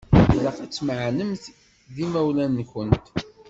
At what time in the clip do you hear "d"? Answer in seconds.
1.93-1.95